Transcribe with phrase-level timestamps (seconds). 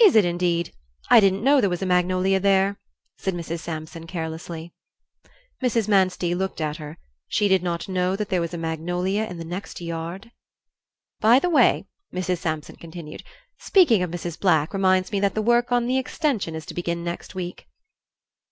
[0.00, 0.74] "Is it, indeed?
[1.08, 2.80] I didn't know there was a magnolia there,"
[3.18, 3.60] said Mrs.
[3.60, 4.74] Sampson, carelessly.
[5.62, 5.86] Mrs.
[5.86, 9.44] Manstey looked at her; she did not know that there was a magnolia in the
[9.44, 10.32] next yard!
[11.20, 12.38] "By the way," Mrs.
[12.38, 13.22] Sampson continued,
[13.60, 14.36] "speaking of Mrs.
[14.36, 17.68] Black reminds me that the work on the extension is to begin next week."